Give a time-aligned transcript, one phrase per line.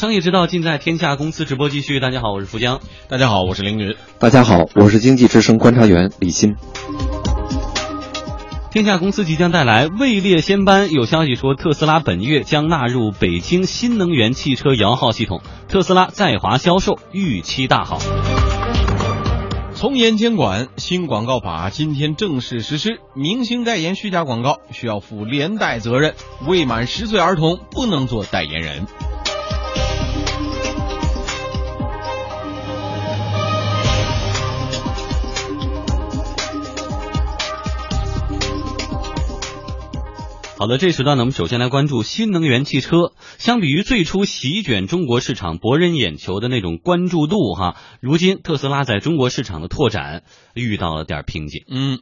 [0.00, 2.00] 商业之道尽在天下公司直播继续。
[2.00, 2.80] 大家好，我是福江。
[3.06, 3.94] 大家好，我是凌云。
[4.18, 6.56] 大家好，我是经济之声观察员李欣。
[8.70, 17.98] 天下公司即将带来位列仙班，有消息说特斯拉本月将纳入北京新能源汽车摇号系统，特斯拉在华销售预期大好。
[19.74, 23.00] 从严监管，新广告法今天正式实施。
[23.14, 26.14] 明星代言虚假广告需要负连带责任，
[26.46, 28.86] 未满十岁儿童不能做代言人。
[40.60, 43.14] 好的，这时段呢，我们首先来关注新能源汽车。
[43.38, 51.64] 相比于最初席卷中国市场、博人眼球的那种关注度，哈，如今特斯拉在中国市场的拓展遇到了点瓶颈。
[51.66, 52.00] 嗯，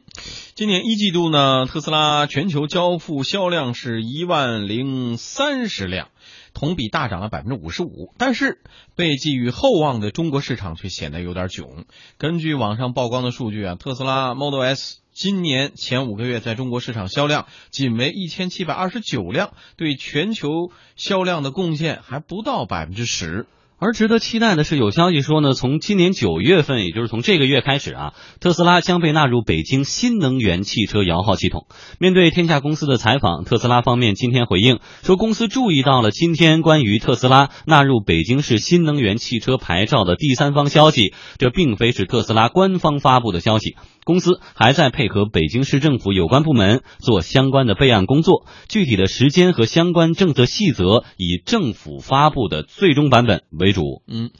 [0.55, 6.09] 今年一季度呢，特斯拉全球交付销量是一万零三十辆，
[6.53, 8.13] 同比大涨了百分之五十五。
[8.17, 8.59] 但是
[8.93, 11.85] 被寄予厚望的中国市场却显得有点囧。
[12.17, 14.97] 根据网上曝光的数据啊，特斯拉 Model S。
[15.19, 20.49] 今年前五个月在中国市场销量仅为一千七百二十九辆，对全球
[20.95, 23.45] 销量的贡献还不到百分之十。
[23.79, 31.65] 而值得期待的是，有消息说呢，从今年九月份，也就是从这个月开始啊，特斯拉将被纳入北京新能源汽车摇号系统。
[31.97, 43.75] 面对天下公司的采访，特斯拉方面今天回应说，公司注意到了今天关于特斯拉纳入北京市新能源汽车牌照的第三方消息，这并非是特斯拉官方发布的消息。
[44.09, 54.01] 公司还在配合北京市政府有关部门做相关的备案工作，具体的时间和相关政策细则以政府发布的最终版本为主。
[54.07, 54.31] 嗯，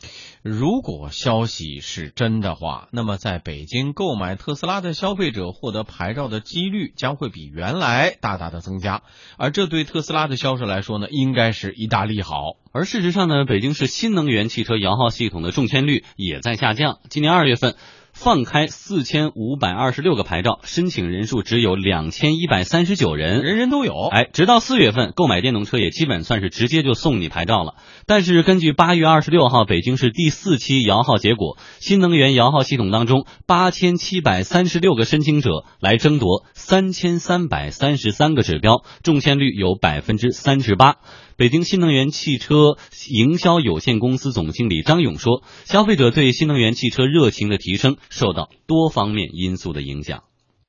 [0.42, 9.04] 如果消息是真的话，那么在北京购买特斯拉的消费者获得牌照的几率将会比原来大大的增加，
[9.38, 12.58] 而这对特斯拉的销售来说呢，应该是一大利好。
[12.72, 17.76] 而事实上呢，北京市新能源汽车摇号系统的中签率也在下降，今年二月份。
[18.20, 23.94] 放开四千五百二十六个牌照，申请人数只有两千一百三十九人，人人都有。
[24.12, 27.76] 哎，直到四月份，购买电动车也基本算是直接就送你牌照了。
[28.06, 40.98] 但是根据八月二十六号北京市第四期摇号结果，新能源摇号系统当中八千七百三十六个申请者来争夺三千三百三十三个指标，中签率有百分之三十八。
[41.40, 42.76] 北京新能源汽车
[43.10, 50.24] 营销有限公司总经理张勇说：“消费者对新能源汽车热情的提升受到多方面因素的影响。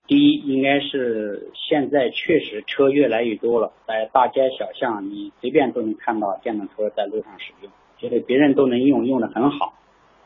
[0.06, 9.74] 第一，应该是现在确实车越来越多了，在大街小巷你随便都能看到电动车在路上使用，觉得别人都能用，用的很好，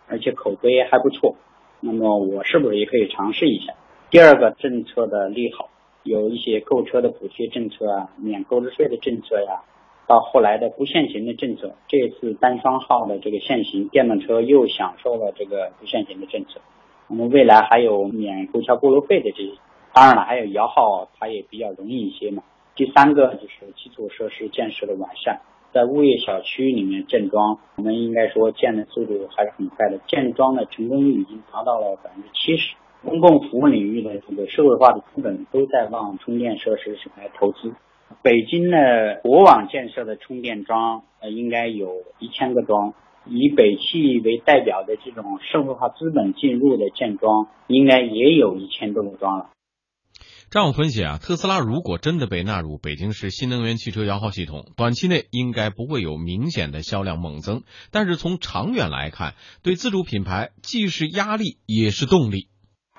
[0.07, 1.37] 而且口碑还不错。
[1.81, 3.73] 那么我是不是也可以尝试一下？
[4.11, 5.71] 第二个政策的利好，
[6.03, 9.63] 有一些购车的补贴政策啊，免购置税的政策呀。”
[10.07, 16.61] 到后来的不限行的政策，这次单双号的这个限行，电动车又享受了这个不限行的政策。
[17.09, 19.53] 那么未来还有免购桥过路费的这些，
[19.93, 22.43] 当然了，还有摇号，它也比较容易一些嘛。
[22.75, 25.41] 第三个就是基础设施建设的完善，
[25.73, 32.75] 在物业小区里面建桩，我们应该说建的速度还是很快的，建桩的成功率已经达到了百分之七十。
[33.05, 37.75] 公共服务领域的这个社会化的资本都在往充电设施上来投资。
[38.25, 42.95] 北京的，国网建设的充电桩呃，应该有一千个桩。
[43.27, 49.51] 以北汽为代表的这种社会化资本进入的建桩，应该也有一千多个桩了。
[50.51, 62.49] 这样分析啊，特斯拉如果真的被纳入北京市新能源汽车摇号系统，短期内应该不会有明显的销量猛增，但是从长远来看，对自主品牌既是压力也是动力。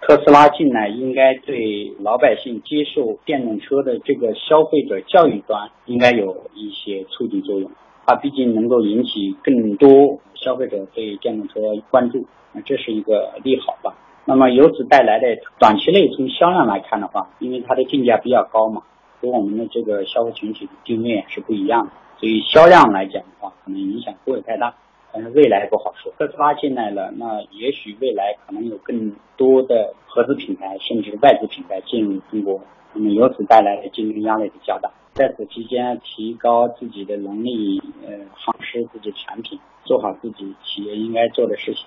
[0.07, 7.71] 特斯拉进来应该对老百姓接受电动车的这个消费者教育端应该有一些促进作用，
[8.05, 13.95] 它毕竟能够引起更多消费者对电动车关注，那这是一个利好吧。
[14.25, 15.25] 那么由此带来的
[15.57, 18.83] 短期内从销量来看的话，因为它的定价比较高嘛，
[19.19, 24.75] 和我们的这个消费群体定位是不一样的，所以销量来讲的话，可能影响不会太大。
[25.15, 32.59] 但是未来不好说，特斯拉进来了，那也许未来可能有更多的合资品牌甚至外资品牌进入中国，
[32.93, 34.91] 那么由此带来的竞争压力就较大。
[35.13, 41.85] 在此期间，提高自己的能力，呃，夯实自己产品，做好自己企业应该做的事情。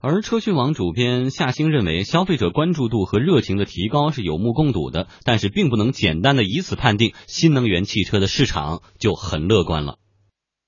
[0.00, 9.96] 而车讯网主编夏星认为，消费者关注度和热情的提高是有目共睹的，但是并不能简单的以此判定新能源汽车的市场就很乐观了。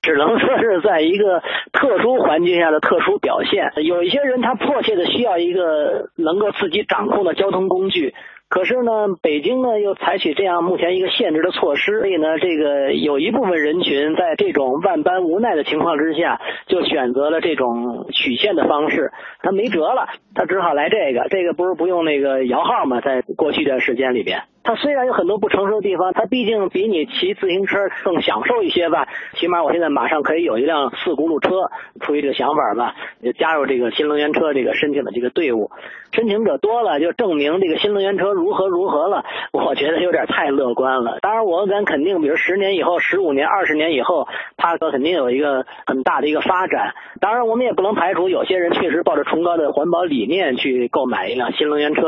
[0.01, 3.71] 只能说是在一个特殊环境下的特殊表现。
[3.83, 8.13] 有一些人他迫切的需要一个能够自己掌控的交通工具。
[8.51, 19.13] 可是呢，北京呢又采取这样目前一个限制的措施，所以呢，这个有一部分人群在这种万般无奈的情况之下，就选择了这种曲线的方式。
[19.39, 20.05] 他没辙了，
[20.35, 21.29] 他只好来这个。
[21.29, 22.99] 这个不是不用那个摇号吗？
[22.99, 24.41] 在过去一段时间里边。
[24.63, 29.07] 它虽然有很多不成熟的地方，它毕竟比你骑自行车更享受一些吧。
[29.33, 32.93] 起码我现在马上可以有一辆四轱辘车，出于这个想法吧，
[33.39, 35.71] 加入这个新能源车这个申请的这个队伍。
[36.11, 39.23] 申请者多了，就证明这个新能源车如何如何了。
[39.53, 41.19] 我觉得有点太乐观了。
[41.21, 44.27] 当然，我敢肯定，比如十年以后、十五年、二十年以后，
[44.57, 46.93] 它肯定有一个很大的一个发展。
[47.19, 52.01] 当然，我们也不能排除有些人确实抱着崇高的环保理念去购买一辆新能源车。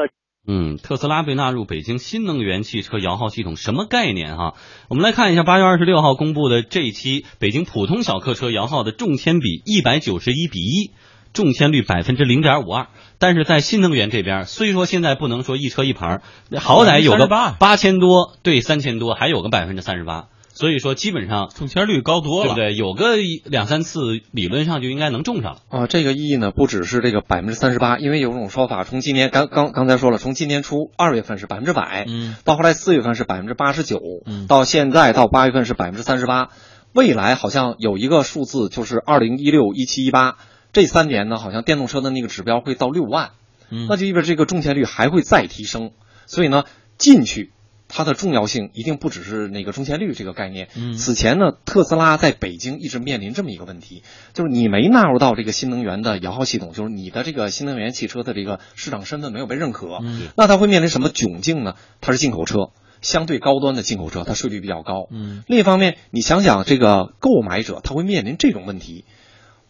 [0.45, 4.55] 嗯，特斯拉被纳入北京新能源汽车摇号系统，什么概念哈？
[4.89, 10.91] 我们来看一下八月二十六号公布的这一期北京普通小客车摇号的中签比一百九十一比一，
[11.33, 12.87] 中签率百分之零点五二。
[13.17, 16.21] 但是在新能源这边，虽说现在不能说一车一盘，
[16.57, 20.27] 好歹有个八千多对三千多，还有个百分之三十八。
[20.55, 22.75] 所以说，基本上中签率高多了，对不对？
[22.75, 23.15] 有个
[23.45, 25.87] 两三次，理论上就应该能中上啊。
[25.87, 36.49] 这个意义呢，不只是这个百分之三十八，因为有种说法，从今年刚刚刚才说了，从今年初二月份是百分之百，嗯，到后来四月份是百分之八十九，嗯，到现在到八月份是百分之三十八，
[36.93, 40.37] 未来好像有一个数字，就是二零一六、一七、一八
[40.73, 43.31] 这三年呢，好像电动车的那个指标会到六万，
[43.69, 45.91] 嗯，那就意味着这个中签率还会再提升，
[46.25, 46.65] 所以呢，
[46.97, 47.51] 进去。
[47.95, 50.69] 它的重要性一定不只是那个中签率这个概念。
[50.75, 54.01] 嗯，此前呢，特斯拉在北京一直面临这么一个问题，
[54.33, 59.99] 就是你没纳入到这个新能源的摇号系统，就是你的这个新能源汽车的这个市场身份没有被认可。
[60.01, 61.75] 嗯，那它会面临什么窘境呢？
[62.01, 62.71] 它是进口车，
[63.03, 65.07] 相对高端的进口车，它税率比较高。
[65.11, 69.05] 嗯，另一方面，你想想这个购买者，他会面临这种问题：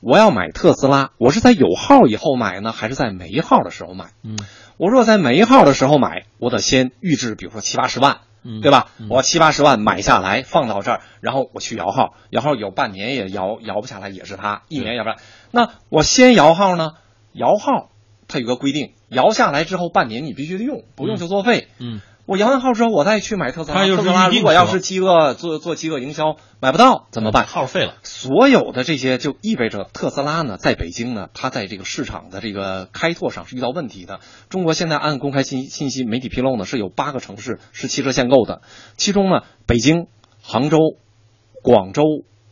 [0.04, 4.12] 我要买特斯拉，我是在有号以后买呢，还是在没号的时候买？
[4.22, 4.38] 嗯。
[4.78, 8.18] 我若在没号的时候买，我得先预支，比如说七八十万，
[8.62, 8.90] 对吧？
[9.10, 15.22] 我七八十万买下来放到这儿，然后我去摇号，摇号有半年也摇摇不下来，也是它一年摇不下来。
[15.52, 16.94] 那我先摇号呢？
[17.32, 17.92] 摇号
[18.28, 21.70] 它有个规定，摇下来之后半年你必须得用，不用就作废。
[21.80, 22.02] 嗯。
[22.26, 23.86] 我摇完号之后，我再去买特斯拉。
[23.86, 27.46] 特斯拉如果要是饥饿做做饥饿营销买不到怎么办？
[27.46, 27.96] 号废了。
[28.04, 34.22] 所有的这些就意味着特斯拉呢，在北京呢，它在这个市场的这个开拓上是遇到问题的。
[34.50, 38.62] 中国现在按公开信信息媒体披露呢，是有八个城市是汽车限购的，
[38.96, 40.08] 其中呢，北京、
[40.42, 40.78] 杭州、
[41.62, 42.04] 广州，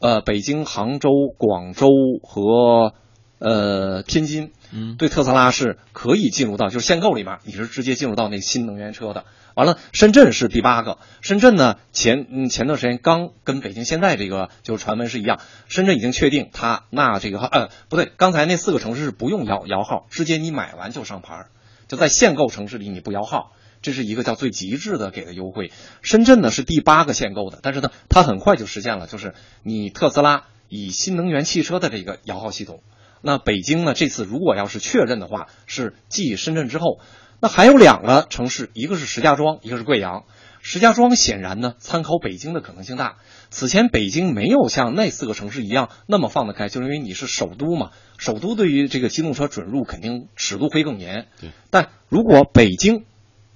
[0.02, 1.88] 呃，北京、杭州、广州
[2.24, 2.94] 和
[3.40, 9.24] 呃天津，嗯，对特斯拉是可以进入到就是限购里面，你是直接进入到那个新能源车的。
[9.54, 10.98] 完了，深圳是第八个。
[11.22, 21.48] 深圳呢，前嗯前段时间刚跟北京现在这个就是传闻是一样，深圳已经确定它那这个呃不对，刚才那四个城市是不用摇摇号，直接你买完就上牌，
[21.88, 23.52] 就在限购城市里你不摇号，
[23.82, 25.72] 这是一个叫最极致的给的优惠。
[26.02, 29.34] 深圳呢是第八个限购的，但是呢它很快就实现了，就是
[29.64, 32.82] 你特斯拉以新能源汽车的这个摇号系统。
[33.22, 37.00] 那北京呢这次如果要是确认的话，是继深圳之后。
[37.42, 40.26] 那还有两个城市，一个是石家庄，一个是贵阳。
[40.62, 43.18] 石家庄显然呢，参考北京的可能性大。
[43.50, 47.90] 此前北京没有像那四个城市一样那么放得开，就是因为你是首都嘛。
[48.20, 51.26] 首都对于这个机动车准入肯定尺度会更严。
[51.42, 51.50] 对。
[51.72, 53.06] 但如果北京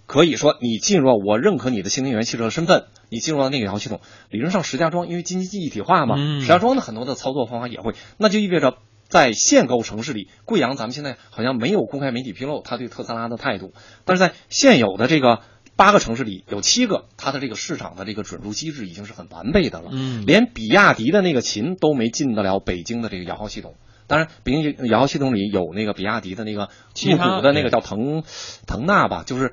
[0.07, 8.77] 可以说你进入我认可你的新能源汽车身份，你进入到那个条系统，理论上石家庄因为京津冀一体化嘛，石家庄的很多的操作方法也会，那就意味着。
[9.07, 15.41] 在限购城市里，贵阳咱们现在好像没有公开媒体披露他对特斯拉的态度，但是在现有的这个
[15.75, 19.89] 八个城市里，有七个，它的这个市场的这个准入机制已经是很完备的了。
[19.91, 23.75] 嗯，连比亚迪的那个秦都没进得了北京的这个摇号系统。
[24.07, 26.69] 当然，北京摇号系统里有那个比亚迪的那个
[27.05, 28.23] 入股的那个叫腾
[28.65, 29.51] 腾纳吧，就是。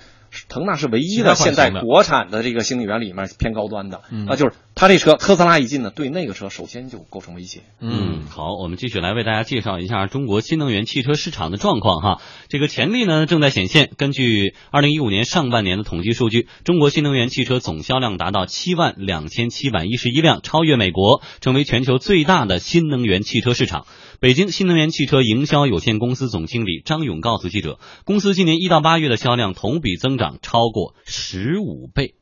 [0.48, 7.60] 腾纳是唯一的现在国产的这个新能源里面偏高端的，那就是他这车特斯拉一进呢，对那个车首先就构成威胁。
[7.78, 12.20] 嗯，好，我们继续来为大家介绍一下中国新能源汽车市场的状况哈。
[12.48, 13.92] 这个潜力呢正在显现。
[13.96, 23.86] 根据二零一五年上半年的统计数据，中国新能源汽车总销量达到七万两千七百一十一辆，超越美国，成为全球最大的新能源汽车市场。
[24.18, 32.16] 北京新能源汽车营销有限公司总经理张勇告诉记者，公司今年一到八月的销量同比增长超过十五倍。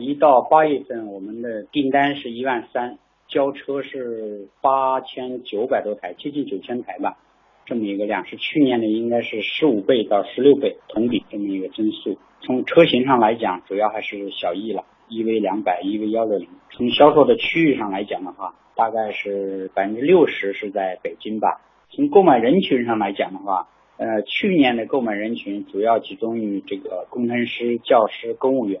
[0.00, 7.18] 一到八月份，我们的订单是一万三，交车是八千九百多台，接近九千台吧，
[7.66, 12.16] 这么一个量是去年的应该是十五倍到十六倍同比这么一个增速。
[12.40, 16.48] 从车型上来讲，主要还是小 E 了，EV 两百、EV 幺六零。
[16.70, 18.54] 从销售的区域上来讲的话。
[18.76, 21.60] 大概是百分之六十是在北京吧。
[21.90, 28.80] 从购买人群上来讲的话，呃，去年的购买人群主要集中于这个工程师、教师、公务员，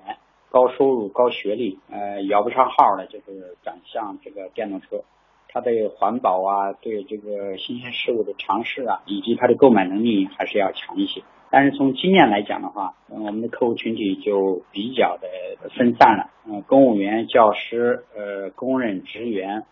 [0.50, 5.04] 高收入、高学历，呃，摇不上号的，就是转向这个电动车。
[5.48, 11.22] 它的环保啊，对这个新鲜事物的尝试啊，以及它的购买能力还是要强一些。
[11.50, 19.64] 但是从经验来讲的话，我们的客户群体就比较的分散了，嗯，公务员、教师、呃，工人、职员，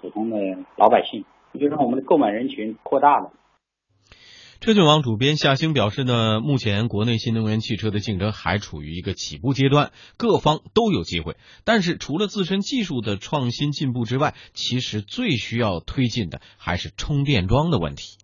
[0.00, 0.38] 普通的
[0.76, 1.24] 老百姓，
[1.60, 3.32] 就让我们的购买人群扩大了。
[4.60, 11.36] 车讯网主编夏星表示呢，目前国内新能源汽车的竞争还处于一个起步阶段，各方都有机会。
[11.64, 18.18] 但是除了自身技术的创新进步之外，其实最需要推进的还是充电桩的问题。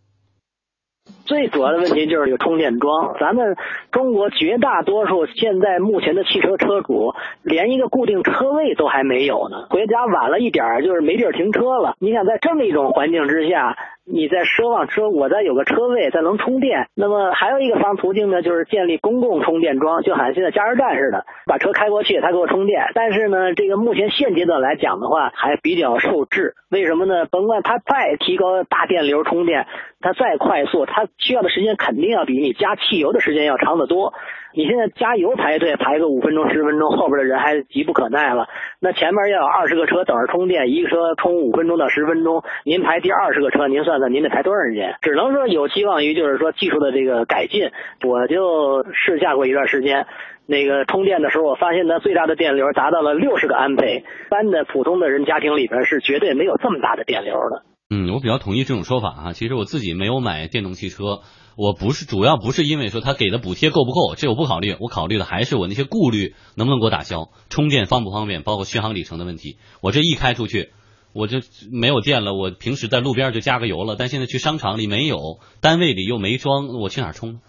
[1.27, 3.17] 最主要的问题就是这个充电桩。
[3.21, 3.57] 咱们
[3.91, 9.67] 中国绝大多数现在目前的汽车车主，连一个固定车位都还没有呢。
[9.69, 11.95] 回家晚了一点，就是没地儿停车了。
[11.99, 13.77] 你想在这么一种环境之下。
[14.05, 16.89] 你在奢望说，我在有个车位，再能充电。
[16.95, 22.83] 那么还有一个方途径呢，就是建立公共充电桩，就好像现在加油站似的，把车开过去，他给我充电。
[22.95, 26.55] 但是呢，这个目前现阶段来讲的话，还比较受制。
[26.69, 27.27] 为什么呢？
[27.27, 29.67] 甭管他再提高大电流充电，
[30.03, 34.13] 它再快速，它需要的时间肯定要比你加汽油的时间要长得多。
[34.55, 38.49] 你现在加油排队排个五分钟十分钟，后边的人还急不可耐了。
[38.81, 44.95] 那前面要有二十个车等着充电，一个车充五分钟到十分钟，您排第二十个车，您算算您得排多长时间？
[45.01, 47.71] 只能说有期望于就是说技术的这个改进。
[48.05, 50.07] 我就试驾过一段时间，
[50.45, 57.63] 那个充电的时候，我发现它最大的电流达到了六十个安培，一般的普通的人家庭里边是绝对没有这么大的电流的。
[57.95, 59.33] 嗯，我比较同意这种说法啊。
[59.35, 61.21] 其实我自己没有买电动汽车。
[61.55, 69.59] 我不是主要不是因为说他给的补贴够不够，这我不考虑，我考虑的还是我那些顾虑能不能给我打消，充电方不方便，包括续航里程的问题。
[69.83, 70.71] 我这一开出去，
[71.13, 72.33] 我就没有电了。
[72.33, 77.41] 我平时在路边就加个油了，但现在去商场里没有，单位里又没装，我去哪儿充？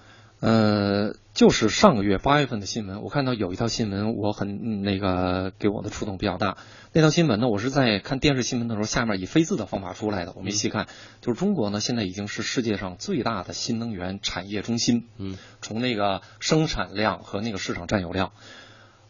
[0.43, 6.57] 呃，就是上个月八月份的新闻，我看到有一条新闻，我很那个给我的触动比较大。
[6.91, 10.87] 那条新闻呢，我是在看电视新闻的时候，下面以飞字的方法出来的，我没细看。
[11.21, 15.07] 就是中国呢，现在已经是世界上最大的新能源产业中心。
[15.17, 18.33] 嗯，从那个生产量和那个市场占有量。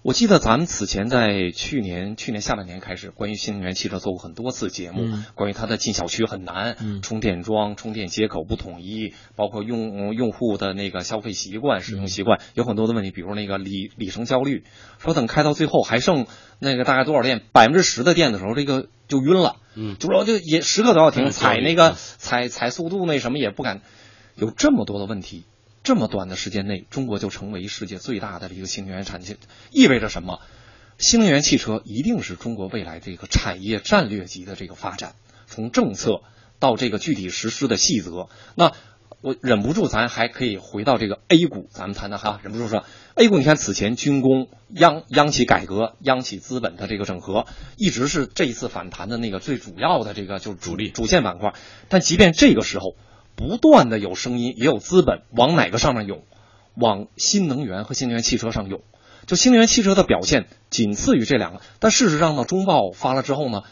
[0.03, 14.65] 我记得咱们此前在去年去年下半年开始，关于新能源汽车做过很多次节目，关于它的进小区很难，充电桩、充电接口不统一，包括用用户的那个消费习惯、使用习惯有很多的问题，比如那个里里程焦虑，
[14.99, 16.27] 说等开到最后还剩
[16.59, 23.79] 那个大概多少电，百分之十的电的时候，这个就晕了，嗯，就说就也时刻都要停，踩那个踩踩速度那什么也不敢，
[24.35, 25.45] 有这么多的问题。
[25.83, 29.35] 这么短的时间内，中国就成为世界最大的一个新能源产业，
[29.69, 30.39] 意味着什么？
[30.97, 35.13] 新能源汽车一定是中国未来这个产业战略级的这个发展。
[35.45, 36.21] 从政策
[36.57, 38.71] 到这个具体实施的细则，那
[39.19, 42.39] 我忍不住，咱还可以回到这个 A 股，咱们谈谈哈。
[42.43, 42.85] 忍不住说
[43.15, 51.53] ，A 股，你看此前军工、央央企改革、央企资本的这个整合，一直是这一次反弹的那个最主要的这个就是主力主线板块。
[51.89, 52.95] 但即便这个时候。
[53.35, 56.23] 不断的有声音，也有资本往哪个上面涌，
[56.75, 58.81] 往新能源和新能源汽车上涌。
[59.25, 63.63] 就新能源汽车的表现仅次于这两个，但事实上呢，中报发了之后呢，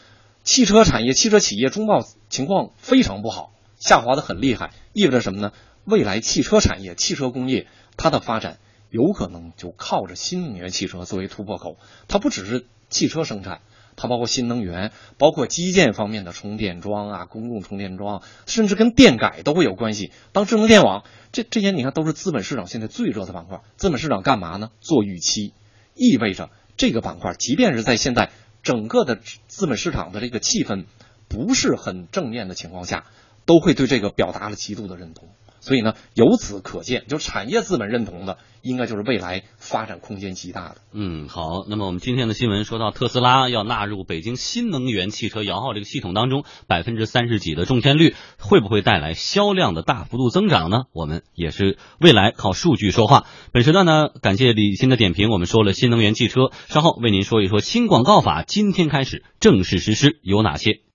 [0.44, 4.72] 汽车产业、汽车企业中报情况非常不好，下滑的很厉害。
[4.92, 5.52] 意味着什么呢？
[5.84, 7.66] 未来汽车产业、汽车工业
[7.96, 11.76] 它的发展有可能就靠着新能源汽车作为突破口。
[12.08, 13.60] 它不只是汽车生产。
[14.02, 20.10] 它包括新能源，包括基建方面的充电桩啊，公共充电桩，甚至跟电改都会有关系。
[20.32, 23.60] 当智能电网，这这些你看都是资本市场现在最热的板块。
[23.76, 24.70] 资本市场干嘛呢？
[24.80, 25.54] 做预期，
[25.94, 28.32] 意味着这个板块，即便是在现在
[28.64, 30.86] 整个的资本市场的这个气氛
[31.28, 33.06] 不是很正面的情况下，
[33.46, 35.28] 都会对这个表达了极度的认同。
[35.60, 40.78] 所以呢，由此可见，就产业资本认同的，应该就是未来发展空间极大的。
[40.92, 41.64] 嗯，好。
[41.68, 50.78] 那么我们今天的新闻说到，特斯拉要纳入北京新能源汽车摇号这个系统当中，百分之三十几的中签率，会不会带来销量的大幅度增长呢？
[50.92, 53.26] 我们也是未来靠数据说话。
[53.52, 60.82] 本时段呢，感谢李欣的点评，我们说了新能源汽车，稍后为您说一说新广告法今天开始正式实施有哪些。